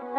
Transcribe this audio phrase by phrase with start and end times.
[0.00, 0.10] 心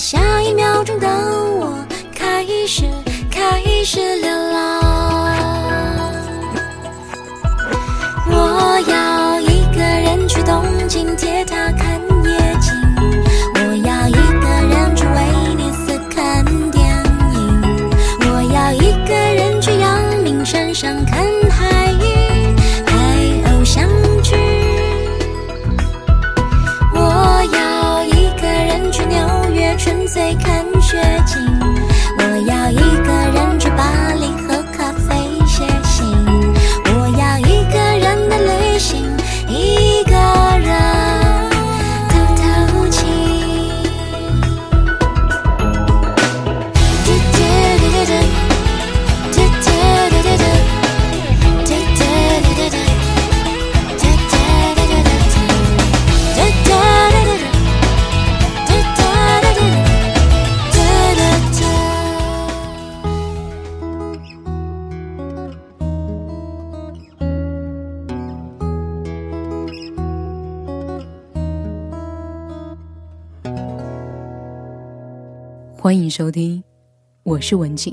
[0.00, 3.09] 下一秒钟的我开始。
[75.90, 76.62] 欢迎收听，
[77.24, 77.92] 我是文静。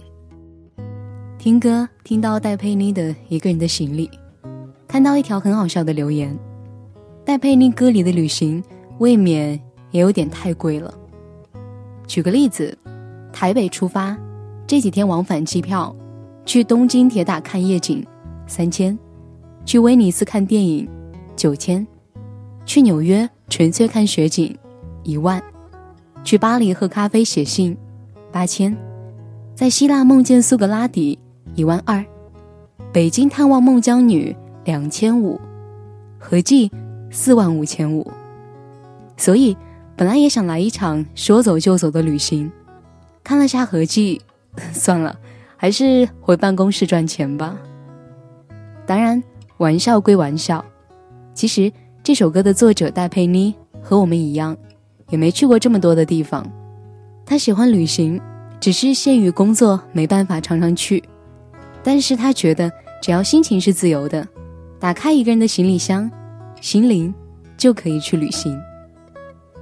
[1.39, 4.07] 听歌听到戴佩妮的《一个人的行李》，
[4.87, 6.37] 看到一条很好笑的留言：
[7.25, 8.63] 戴佩妮歌里的旅行
[8.99, 10.93] 未免也有点太贵了。
[12.05, 12.77] 举个例子，
[13.33, 14.15] 台北出发，
[14.67, 15.95] 这几天往返机票，
[16.45, 18.05] 去东京铁塔看夜景
[18.45, 18.95] 三千，
[19.65, 20.87] 去威尼斯看电影
[21.35, 21.87] 九千，
[22.63, 24.55] 去纽约纯粹看雪景
[25.01, 25.43] 一万。
[26.23, 27.75] 去巴黎喝咖啡写信，
[28.37, 28.71] 八千；
[29.55, 31.17] 在希腊梦见苏格拉底，
[31.55, 32.05] 一万二；
[32.93, 35.41] 北京探望孟姜女，两千五，
[36.19, 36.71] 合计
[37.09, 38.05] 四万五千五。
[39.17, 39.57] 所以
[39.95, 42.51] 本来也想来一场说走就走的旅行，
[43.23, 44.21] 看了下合计，
[44.71, 45.17] 算了，
[45.55, 47.57] 还是回办公室赚钱吧。
[48.85, 49.23] 当然，
[49.57, 50.63] 玩笑归玩笑，
[51.33, 54.55] 其实这首歌的作者戴佩妮和我们一样。
[55.09, 56.45] 也没去过这么多的地方，
[57.29, 58.19] 他喜欢旅行，
[58.57, 61.03] 只是限于工作没办法常常去。
[61.83, 62.71] 但是他觉得
[63.01, 64.25] 只要心情是自由的，
[64.79, 66.09] 打开一个人的行李箱，
[66.61, 67.13] 心灵
[67.57, 68.57] 就可以去旅行。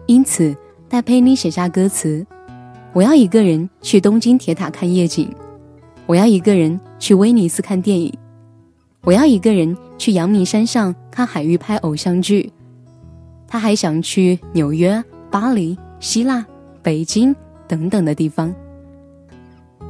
[0.06, 0.56] 因此，
[0.88, 2.24] 戴佩妮写下歌词
[2.94, 5.28] ：“我要一个人去东京铁塔看夜景，
[6.06, 8.14] 我要一个人去威尼斯看电影，
[9.02, 12.54] 我要一个人去阳明山上看海域拍偶像剧。”
[13.50, 15.04] 他还想去纽约。
[15.32, 16.46] 巴黎、希腊、
[16.82, 17.36] 北京
[17.68, 18.54] 等等的地方，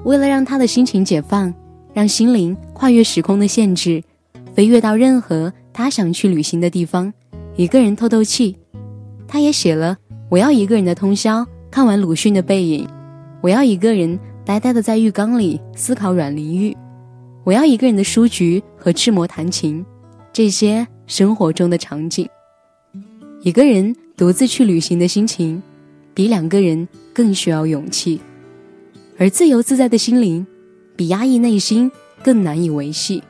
[0.04, 1.54] 为了让他的心情解放，
[1.94, 4.04] 让心灵跨越时空的限制，
[4.54, 7.14] 飞跃到任何他想去旅行的地方，
[7.56, 8.56] 一个人透透气。
[9.28, 9.98] 他也写了
[10.30, 12.86] ：“我要一个人的通宵，看完鲁迅的《背影》；
[13.42, 16.74] 我要一个人呆呆的在浴缸里思考阮玲玉；
[17.44, 19.86] 我要一个人的书局和赤魔弹琴。”
[20.32, 22.28] 这些生活中的场景，
[23.42, 23.96] 一个人。
[24.18, 25.62] 独自去旅行的心情，
[26.16, 28.20] 比两个人更需要勇气；
[29.18, 30.48] 而自由自在的心灵，
[30.96, 31.92] 比压抑内心
[32.24, 33.22] 更难以维系。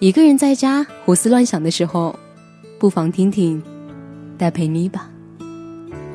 [0.00, 2.18] 一个人在家胡思乱想的时候，
[2.78, 3.62] 不妨听听
[4.36, 5.08] 戴佩妮吧。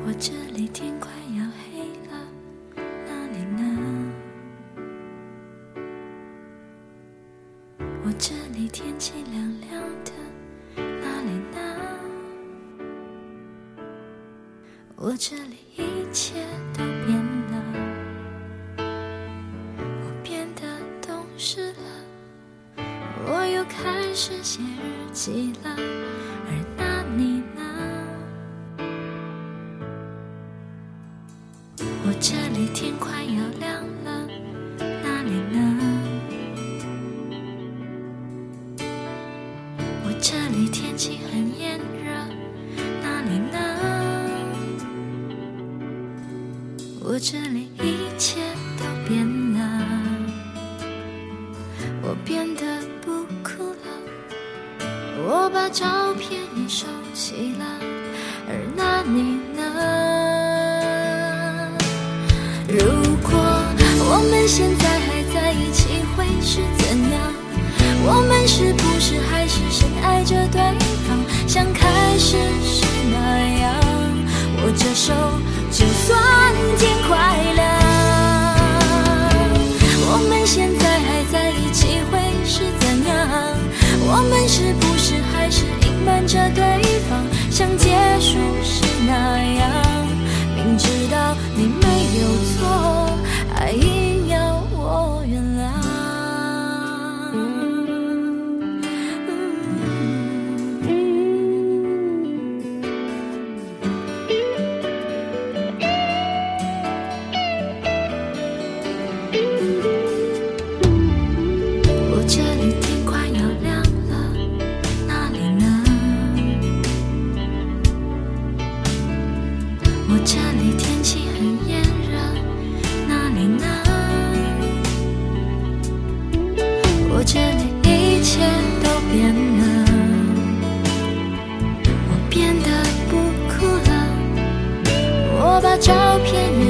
[0.06, 0.34] 我真
[40.92, 42.12] 天气很炎热
[43.00, 43.56] 那里呢
[47.00, 48.11] 我这里一
[74.82, 75.31] 这首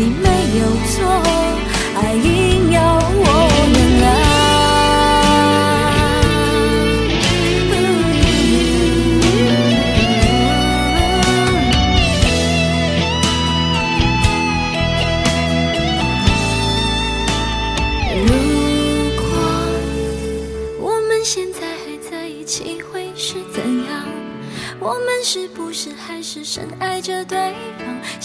[0.00, 0.39] 你没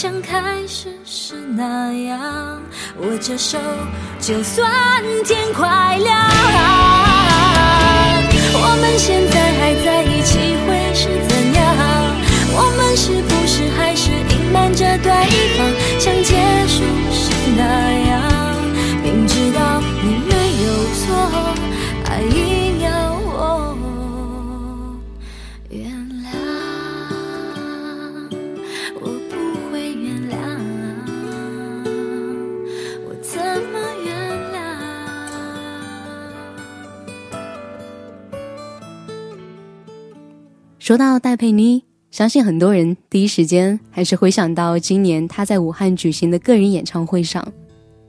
[0.05, 0.37] 像开
[0.67, 2.61] 始时那样？
[2.99, 3.57] 握着手，
[4.19, 4.71] 就算
[5.23, 6.15] 天快亮。
[8.53, 10.37] 我们现在还在一起，
[10.67, 11.65] 会是怎样？
[12.53, 15.09] 我们是不是还是隐瞒着对
[15.57, 15.65] 方，
[15.99, 16.13] 像
[40.85, 47.43] 说到戴佩妮，相信很多人第一时间还是回想到今年她在武汉举行的个人演唱会上，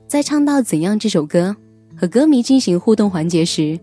[0.05, 1.57] 在唱到《怎样》这首歌
[1.99, 3.79] 和歌迷进行互动环节时，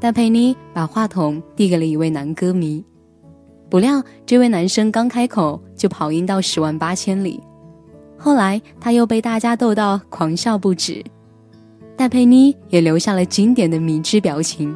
[0.00, 2.82] 戴佩妮把话筒递给了一位男歌迷，
[3.68, 7.38] 不料这位男生刚开口就跑音到十万八千里，
[8.16, 11.04] 后来他又被大家逗到狂笑不止，
[11.98, 14.74] 戴佩妮也留下了经典的迷之表情。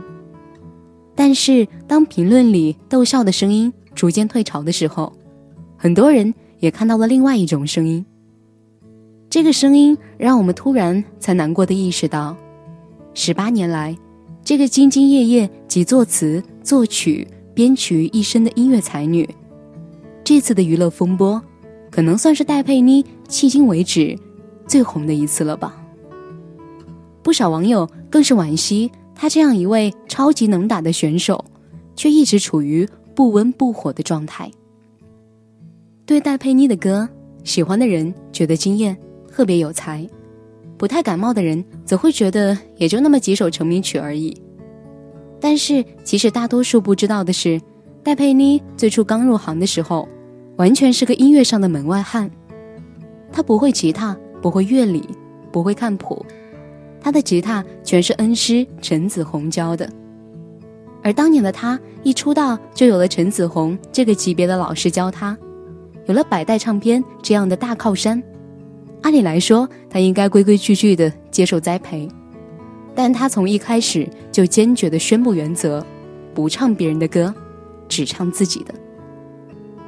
[1.24, 5.12] 但是，当评论里逗笑的声音逐渐退潮的时候，
[5.76, 8.04] 很多人也看到了另外一种声音。
[9.30, 12.36] 这个声音让我们突然才难过的意识到，
[13.14, 13.96] 十八年来，
[14.42, 17.24] 这个兢兢业业集作词、作曲、
[17.54, 19.28] 编曲于一身的音乐才女，
[20.24, 21.40] 这次的娱乐风波，
[21.88, 24.18] 可能算是戴佩妮迄今为止
[24.66, 25.80] 最红的一次了吧。
[27.22, 28.90] 不少网友更是惋惜。
[29.22, 31.44] 他这样一位超级能打的选手，
[31.94, 34.50] 却一直处于不温不火的状态。
[36.04, 37.08] 对戴佩妮的歌，
[37.44, 38.98] 喜欢的人觉得惊艳，
[39.28, 40.04] 特别有才；
[40.76, 44.36] 不太感冒的人则会觉得也就那么几首成名曲而已。
[45.40, 47.60] 但是，其实大多数不知道的是，
[48.02, 50.08] 戴佩妮最初刚入行的时候，
[50.56, 52.28] 完全是个音乐上的门外汉。
[53.30, 55.08] 她不会吉他，不会乐理，
[55.52, 56.26] 不会看谱。
[57.02, 59.88] 他的吉他全是恩师陈子红教的，
[61.02, 65.36] 而当年的他一出道就有了陈子红这个级别的老师教他，
[66.06, 68.22] 有了百代唱片这样的大靠山。
[69.02, 72.08] 按理来说，他应该规规矩矩的接受栽培，
[72.94, 75.84] 但他从一开始就坚决的宣布原则：
[76.32, 77.34] 不唱别人的歌，
[77.88, 78.72] 只唱自己的。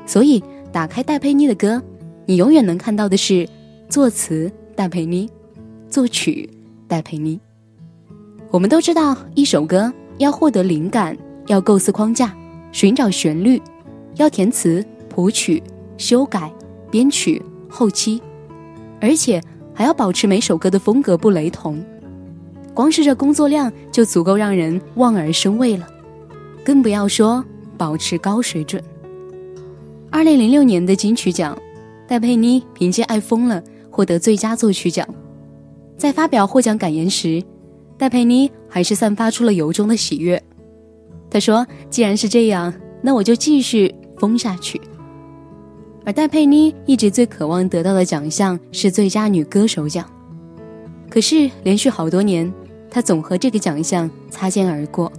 [0.04, 0.42] 所以
[0.72, 1.80] 打开戴佩妮的歌，
[2.26, 3.48] 你永远能看到的是
[3.88, 5.30] 作词戴佩妮，
[5.88, 6.50] 作曲
[6.94, 7.40] 戴佩妮。
[8.52, 12.32] 我们都知道，一首歌要获得灵感，要构思框架，
[12.70, 13.60] 寻找旋律，
[14.14, 15.60] 要填词、谱曲、
[15.98, 16.52] 修改、
[16.92, 18.22] 编曲、后期，
[19.00, 19.42] 而且
[19.74, 21.84] 还要保持每首歌的风格不雷同。
[22.72, 25.88] 光是这工作量就足够让人望而生畏了，
[26.64, 27.44] 更不要说
[27.76, 28.80] 保持高水准。
[30.12, 31.58] 二零零六年的金曲奖，
[32.06, 33.60] 戴佩妮凭借《爱疯了》
[33.90, 35.04] 获得最佳作曲奖。
[35.96, 37.42] 在发表获奖感言时，
[37.96, 40.42] 戴佩妮还是散发出了由衷的喜悦。
[41.30, 42.72] 她说：“既然是这样，
[43.02, 44.80] 那我就继续疯下去。”
[46.04, 50.04] 而戴佩妮一直最渴望得到的奖项是最佳女歌手奖，
[51.08, 52.52] 可是连续好多年。
[52.90, 55.10] 他总和这个奖项擦肩而过，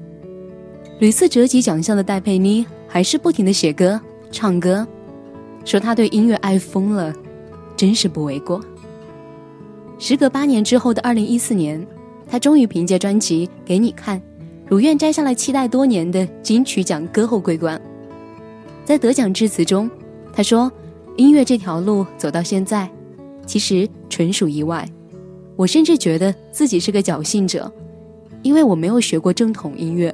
[1.00, 4.00] 屡次折戟奖项的戴佩妮还是不停的写歌、
[4.32, 4.88] 唱歌，
[5.66, 7.14] 说她对音乐爱疯了，
[7.76, 8.64] 真是不为过。
[9.98, 11.86] 时隔八年之后的二零一四年，
[12.28, 14.20] 他终于凭借专辑《给你看》，
[14.68, 17.80] 如愿摘下了期待多年的金曲奖歌后桂冠。
[18.84, 19.90] 在得奖致辞中，
[20.34, 20.72] 他说
[21.18, 22.90] ：“音乐这条路走到现在，
[23.46, 24.88] 其实纯属意外。”
[25.56, 27.72] 我甚至觉得自己是个侥幸者，
[28.42, 30.14] 因为我没有学过正统音乐。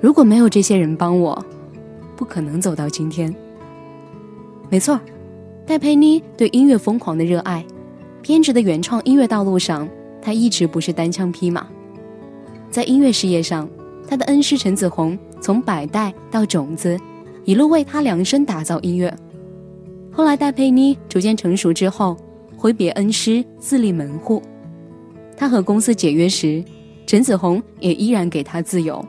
[0.00, 1.44] 如果没有这些人帮我，
[2.14, 3.34] 不可能走到今天。
[4.70, 5.00] 没错，
[5.66, 7.66] 戴佩妮对音乐疯狂的热爱，
[8.24, 9.86] 偏执的原创音乐道路上，
[10.22, 11.66] 他一直不是单枪匹马。
[12.70, 13.68] 在音乐事业上，
[14.08, 16.98] 他的恩师陈子红从百代到种子，
[17.44, 19.14] 一路为他量身打造音乐。
[20.10, 22.16] 后来戴佩妮逐渐成熟之后。
[22.56, 24.40] 挥别恩师，自立门户。
[25.36, 26.64] 他和公司解约时，
[27.06, 29.04] 陈子红也依然给他自由。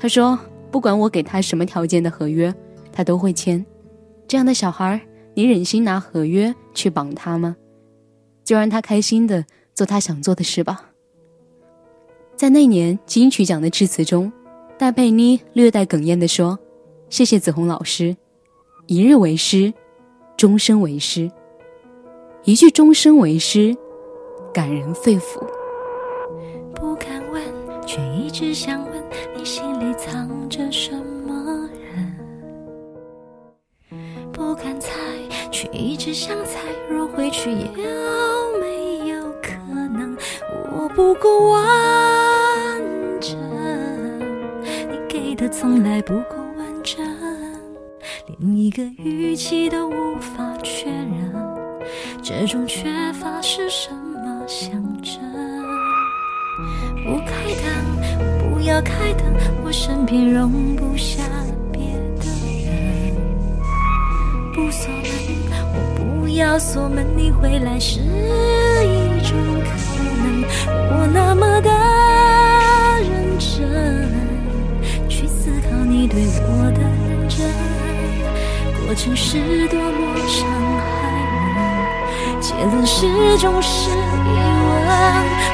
[0.00, 0.38] 他说
[0.72, 2.54] ：“不管我给他什么条件的合约，
[2.90, 3.62] 他都会签。
[4.26, 4.98] 这样的小孩，
[5.34, 7.54] 你忍心拿合约去绑他吗？
[8.48, 10.86] 就让他开心的做他想做的事吧。”
[12.34, 14.32] 在那年金曲奖的致辞中，
[14.78, 16.58] 戴佩妮略带哽咽地说
[17.10, 18.16] ：“谢谢子红老师，
[18.86, 19.74] 一日为师，
[20.34, 21.30] 终身为师。”
[22.44, 23.76] 一句“终身为师”，
[24.54, 25.44] 感人肺腑。
[26.74, 27.42] 不敢问，
[27.86, 29.04] 却一直想问
[29.36, 30.92] 你心里藏着什
[31.26, 32.16] 么人。
[34.32, 34.92] 不敢猜，
[35.50, 38.37] 却一直想猜，若回去有没有可能，我
[40.98, 41.60] 不够完
[43.20, 43.38] 整。
[44.90, 47.00] 你给的从来不够完整，
[48.26, 51.32] 连一个语气都无法确认。
[52.20, 55.22] 这种缺乏是什么象征？
[57.06, 59.32] 不开灯，不要开灯，
[59.64, 61.22] 我身边容不下
[61.70, 61.80] 别
[62.18, 62.26] 的
[62.66, 63.14] 人。
[64.52, 65.04] 不锁门，
[65.74, 69.87] 我不要锁门，你回来是一种可。
[70.66, 71.70] 我那么的
[73.00, 73.58] 认真，
[75.08, 77.36] 去思考你对我的认真，
[78.84, 80.82] 过程是多么伤害。
[82.40, 83.06] 结论始
[83.38, 83.96] 终是疑问，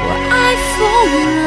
[0.05, 0.79] 我爱疯
[1.43, 1.47] 了，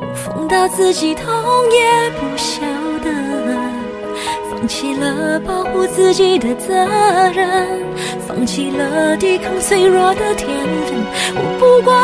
[0.00, 1.24] 我疯到自己痛
[1.70, 2.60] 也不想，
[4.66, 6.74] 放弃了保护自己的责
[7.32, 7.78] 任，
[8.26, 10.48] 放弃了抵抗脆弱的天
[10.88, 10.98] 分，
[11.36, 11.94] 我不管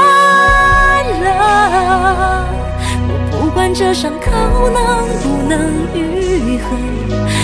[1.24, 2.46] 了，
[3.08, 4.30] 我不管这伤口
[4.70, 4.80] 能
[5.18, 5.58] 不能
[5.92, 6.76] 愈合，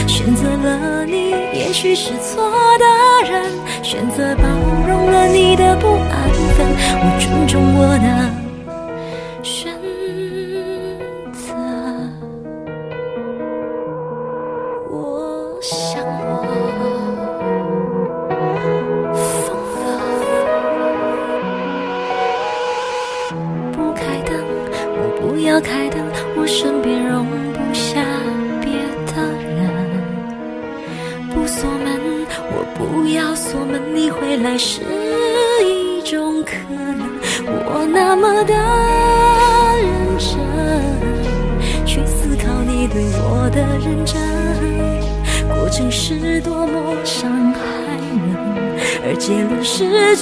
[0.06, 3.42] 选择了你，也许是错的人。
[3.82, 4.44] 选择包
[4.86, 8.47] 容了你的不安分，我尊重我的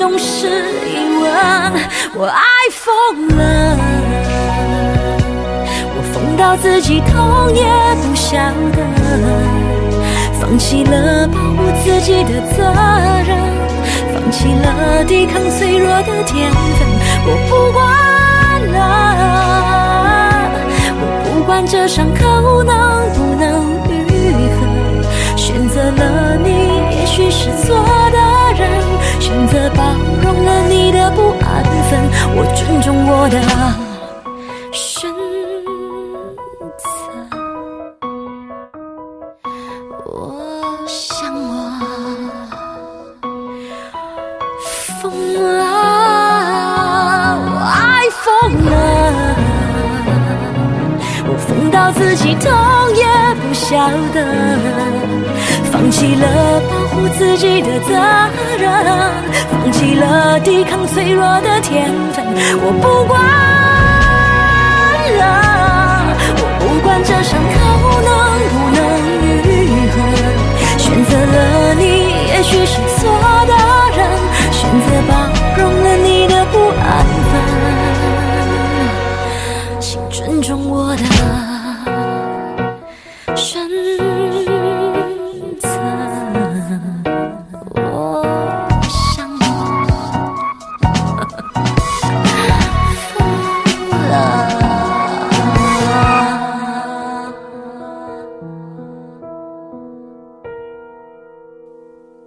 [0.09, 1.27] 总是疑问
[2.15, 3.77] 我爱疯了
[5.97, 7.65] 我疯到自己痛也
[7.97, 8.39] 不晓
[8.71, 8.79] 得
[10.39, 12.63] 放弃了保护自己的责
[13.27, 13.37] 任
[14.15, 16.87] 放弃了抵抗脆弱的天分。
[17.27, 17.83] 我不管
[18.75, 18.79] 了
[21.01, 24.15] 我不管这伤口能不能愈
[24.55, 24.57] 合
[25.37, 26.49] 选择了你
[26.97, 27.75] 也许是错
[28.13, 28.36] 的。
[29.27, 29.83] 选择包
[30.23, 31.99] 容了你的不安分，
[32.37, 33.43] 我尊重我的
[34.71, 35.11] 选
[36.79, 36.89] 择。
[40.05, 40.07] 我
[40.87, 41.51] 想我
[45.03, 45.03] 疯
[45.59, 45.61] 了，
[47.51, 48.25] 我爱疯
[48.65, 48.71] 了，
[51.27, 52.49] 我疯到自己痛
[52.95, 53.05] 也
[53.43, 54.17] 不晓得。
[55.71, 57.95] 放弃了保护自己的责
[58.59, 58.69] 任，
[59.51, 62.25] 放弃了抵抗脆弱的天分，
[62.61, 63.21] 我不管
[65.19, 65.23] 了，
[66.39, 67.55] 我不管这伤口
[68.07, 68.11] 能
[68.53, 68.79] 不能
[69.45, 69.47] 愈
[69.93, 69.95] 合，
[70.79, 71.83] 选择了你，
[72.29, 72.99] 也许是错
[73.47, 73.53] 的
[73.97, 73.99] 人，
[74.53, 75.13] 选择包
[75.57, 77.16] 容了你的不安。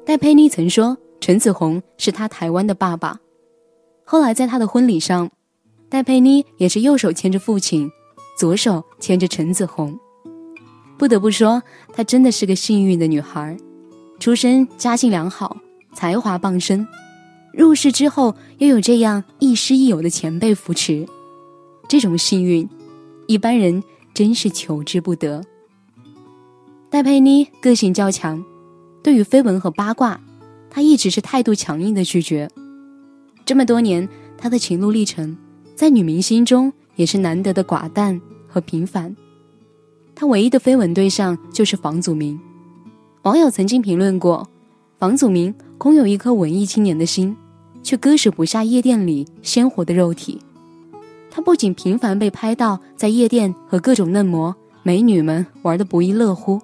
[0.10, 3.20] 戴佩妮曾说，陈子红是她台湾的爸爸。
[4.04, 5.30] 后来在她的婚礼上，
[5.88, 7.88] 戴佩妮也是右手牵着父亲，
[8.36, 9.96] 左手牵着陈子红。
[10.98, 11.62] 不得不说，
[11.94, 13.56] 她真的是个幸运的女孩，
[14.20, 15.58] 出身家境良好，
[15.94, 16.88] 才华傍身，
[17.54, 21.06] 入世之后又有这样亦师亦友的前辈扶持，
[21.88, 22.68] 这种幸运，
[23.28, 23.84] 一般人
[24.16, 25.44] 真是求之不得。
[26.90, 28.44] 戴佩妮个性较强。
[29.02, 30.20] 对于绯闻和八卦，
[30.70, 32.50] 他一直是态度强硬的拒绝。
[33.46, 35.36] 这么多年，他的情路历程，
[35.76, 39.16] 在女明星中也是难得的寡淡和平凡。
[40.14, 42.40] 他唯一的绯闻对象就是房祖名。
[43.24, 44.48] 网友曾经评论过，
[44.98, 47.36] 房祖名空有一颗文艺青年的心，
[47.82, 50.40] 却割舍不下夜店里鲜活的肉体。
[51.32, 56.60] 他不仅频繁被拍到在夜店和各种嫩模美女们玩得不亦乐乎。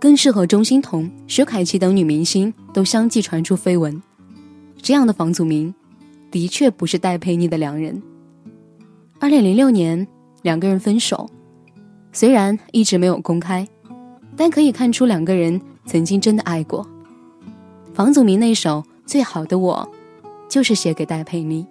[0.00, 4.00] 更是和钟欣桐、薛凯琪等女明星都相继传出绯闻。
[4.80, 5.74] 这样的房祖名，
[6.30, 8.00] 的确不是戴佩妮的良人。
[9.18, 10.06] 二零零六年，
[10.42, 11.28] 两个人分手，
[12.12, 13.66] 虽然一直没有公开，
[14.36, 16.86] 但可以看出两个人曾经真的爱过。
[17.92, 19.90] 房祖名那首《最好的我》，
[20.48, 21.66] 就是写给戴佩妮。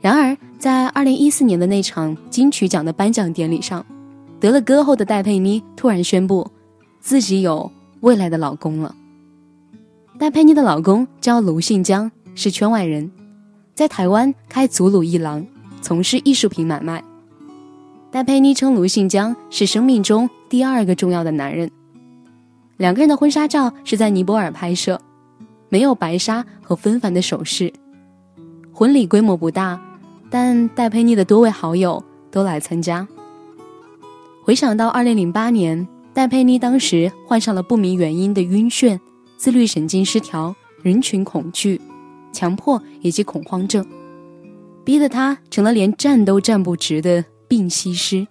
[0.00, 3.86] 然而，在二零一四年的那场金曲奖的颁奖典礼上，
[4.40, 6.44] 得了歌后的戴佩妮突然宣布。
[7.06, 8.92] 自己有未来的老公了。
[10.18, 13.08] 戴佩妮的老公叫卢信江，是圈外人，
[13.76, 15.46] 在台湾开祖鲁一郎，
[15.80, 17.04] 从事艺术品买卖。
[18.10, 21.70] 戴佩妮称卢信江是生命中第二个重要的男人。
[22.76, 25.00] 两个人的婚纱照是在尼泊尔拍摄，
[25.68, 27.72] 没有白纱和纷繁的首饰。
[28.72, 29.80] 婚礼规模不大，
[30.28, 33.06] 但戴佩妮的多位好友都来参加。
[34.42, 35.86] 回想到二零零八年。
[36.16, 38.98] 戴佩妮当时患上了不明原因的晕眩、
[39.36, 41.78] 自律神经失调、人群恐惧、
[42.32, 43.86] 强迫以及恐慌症，
[44.82, 48.26] 逼得她成了连站都站不直的病西施。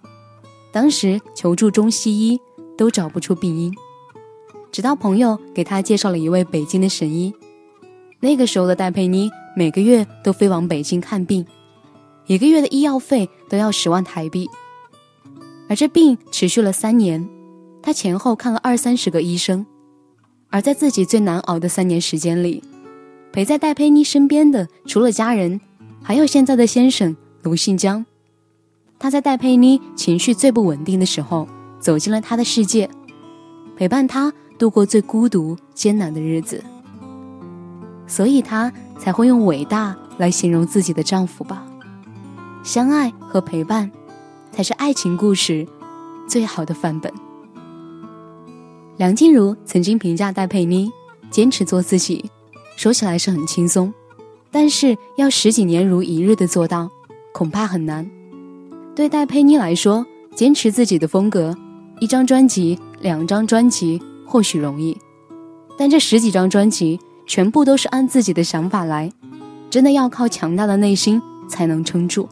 [0.72, 2.40] 当时求助中西医
[2.76, 3.72] 都找不出病因，
[4.72, 7.32] 直到朋友给她介绍了一位北京的神医。
[8.18, 11.46] 那个时候的戴佩妮每个月都飞往北京看病，
[12.26, 14.50] 一个月的医药费都要十万台币，
[15.68, 17.35] 而这病持续了三年。
[17.86, 19.64] 他前后看了二三十个医生，
[20.50, 22.60] 而在自己最难熬的三年时间里，
[23.32, 25.60] 陪在戴佩妮身边的除了家人，
[26.02, 28.04] 还有现在的先生卢信江。
[28.98, 31.46] 他在戴佩妮情绪最不稳定的时候，
[31.78, 32.90] 走进了她的世界，
[33.76, 36.64] 陪伴她度过最孤独艰难的日子。
[38.08, 41.64] 所以，她才会用伟大来形容自己的丈夫吧。
[42.64, 43.88] 相爱和陪伴，
[44.50, 45.64] 才是爱情故事
[46.26, 47.12] 最好的范本。
[48.96, 50.90] 梁静茹曾经评价戴佩妮
[51.30, 52.30] ：“坚持做自己，
[52.76, 53.92] 说起来是很轻松，
[54.50, 56.90] 但是要十几年如一日的做到，
[57.34, 58.10] 恐怕很难。”
[58.96, 61.54] 对戴佩妮来说，坚持自己的风格，
[62.00, 64.96] 一张专辑、两张专辑或许容易，
[65.76, 69.12] 但这十几张专辑全部都是按自己的想法来，
[69.68, 72.26] 真的要靠强大的内心才能撑住。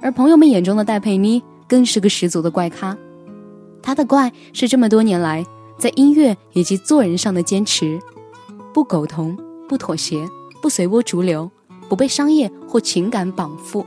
[0.00, 2.98] 而朋友们眼中的戴佩妮，更是个十足的怪咖。
[3.86, 5.46] 他的怪是这么多年来
[5.78, 8.00] 在音乐以及做人上的坚持，
[8.74, 10.28] 不苟同，不妥协，
[10.60, 11.48] 不随波逐流，
[11.88, 13.86] 不被商业或情感绑缚。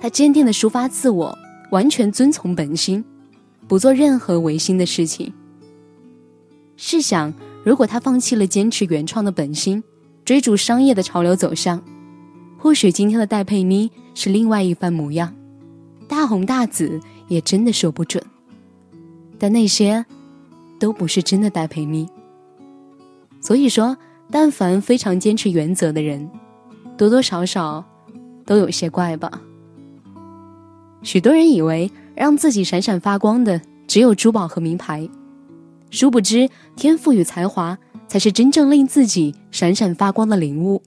[0.00, 1.38] 他坚定的抒发自我，
[1.70, 3.04] 完全遵从本心，
[3.68, 5.34] 不做任何违心的事情。
[6.78, 9.84] 试想，如果他放弃了坚持原创的本心，
[10.24, 11.82] 追逐商业的潮流走向，
[12.56, 15.34] 或许今天的戴佩妮是另外一番模样，
[16.08, 18.24] 大红大紫也真的说不准。
[19.40, 20.04] 但那些
[20.78, 22.06] 都不是真的戴佩妮。
[23.40, 23.96] 所以说，
[24.30, 26.30] 但凡非常坚持原则的人，
[26.96, 27.82] 多多少少
[28.44, 29.40] 都有些怪吧。
[31.02, 35.08] 许多人以为让自己闪闪发光的只有珠宝和名牌，
[35.90, 40.82] 殊不知天赋与才华才是真正令自己闪闪发光的领悟。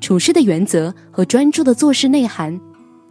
[0.00, 2.60] 处事的原则和专注的做事内涵，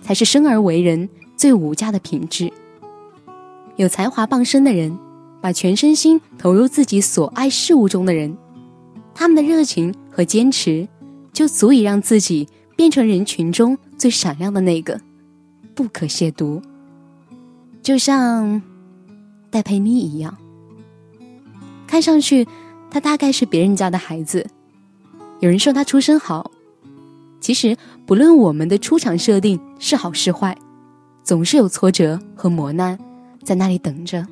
[0.02, 2.52] 才是生而为人最无价的品质。
[3.82, 4.96] 有才华傍身的人，
[5.41, 8.38] 把全身心投入自己所爱事物中的人，
[9.15, 10.88] 他们的热情和坚持，
[11.34, 15.02] 就足以让自己变成人群中最闪亮的那个。
[15.74, 16.62] 不可亵渎，
[17.82, 18.62] 就像
[19.50, 20.38] 戴佩妮一样。
[21.88, 22.48] 看上去，
[22.91, 24.46] 她大概是别人家的孩子。
[25.39, 26.52] 有人说她出身好，
[27.39, 30.56] 其实不论我们的出场设定是好是坏，
[31.24, 32.96] 总是有挫折和磨难
[33.43, 34.25] 在那里等着。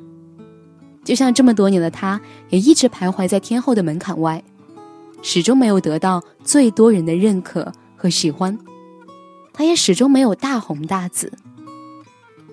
[1.04, 2.20] 就像这么多年的她，
[2.50, 4.42] 也一直徘徊在天后的门槛外，
[5.22, 8.58] 始终没有得到最多人的认可和喜欢。
[9.52, 11.32] 他也始终没有大红大紫，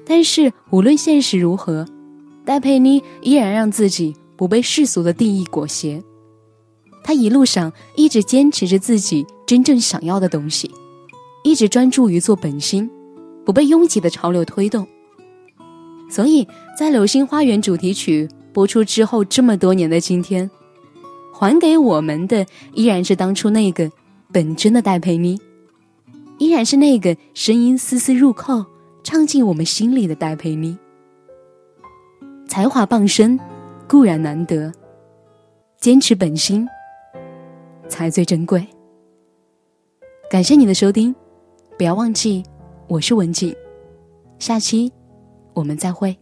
[0.06, 1.88] 但是无论现实如何，
[2.44, 6.04] 戴佩妮依然让自己不被世俗的定义裹挟。
[7.04, 10.70] 他一路上一直坚持着自己真正想要的东西，
[11.44, 12.90] 一直专注于做本心，
[13.46, 14.86] 不被拥挤的潮流推动。
[16.10, 20.50] 所以在《流星花园》主题曲播出之后这么多年的今天，
[21.34, 23.92] 还给我们的依然是当初那个
[24.32, 25.40] 本真的戴佩妮。
[26.40, 28.64] 依然是那个声音丝丝入扣、
[29.04, 30.78] 唱进我们心里的戴佩妮。
[32.48, 33.40] 才华傍身
[33.88, 34.72] 固然难得，
[35.80, 36.68] 坚持本心
[37.88, 38.66] 才最珍贵。
[40.30, 41.14] 感谢你的收听，
[41.78, 42.44] 不要忘记
[42.88, 43.56] 我是文静，
[44.40, 44.92] 下期
[45.58, 46.16] 我们再会。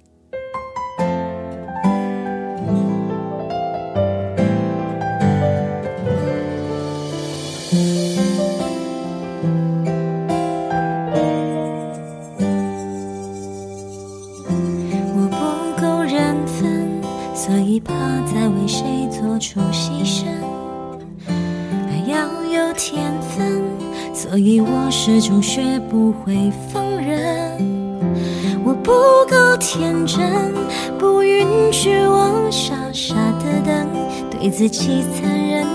[34.45, 35.65] 对自己残忍，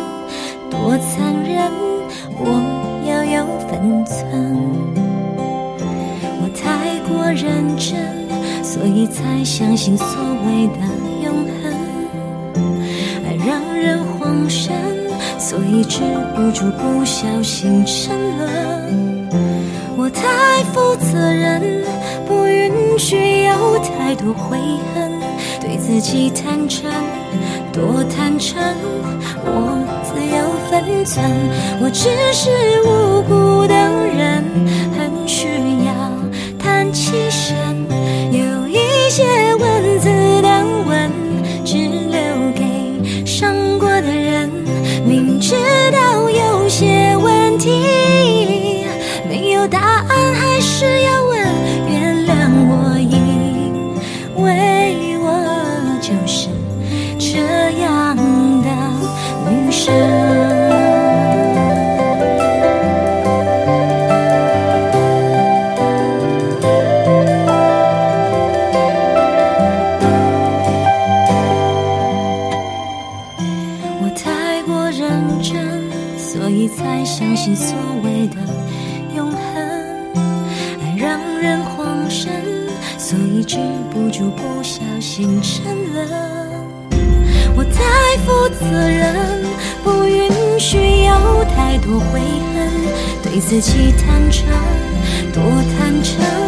[0.70, 1.72] 多残忍，
[2.38, 2.62] 我
[3.04, 4.16] 要有分寸。
[6.40, 7.98] 我太过认真，
[8.62, 10.06] 所以才相信所
[10.46, 10.78] 谓的
[11.24, 11.74] 永恒，
[13.26, 14.72] 爱让人慌神。
[15.36, 16.02] 所以止
[16.36, 19.28] 不住，不小心沉沦。
[19.96, 21.60] 我太负责任，
[22.24, 24.56] 不允许有太多悔
[24.94, 25.10] 恨。
[25.60, 26.88] 对自己坦诚，
[27.72, 28.60] 多坦诚，
[29.44, 31.24] 我自有分寸。
[31.80, 32.50] 我只是
[32.84, 34.44] 无辜的人，
[34.98, 35.46] 很需
[35.86, 35.92] 要
[36.58, 37.69] 叹气声。
[93.50, 94.46] 自己坦诚，
[95.32, 95.42] 多
[95.76, 96.39] 坦诚，